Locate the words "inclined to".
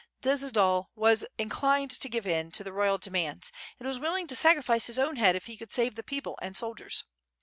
1.37-2.09